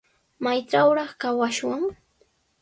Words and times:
¿Maytrawraq 0.43 1.11
kawashwan? 1.21 1.83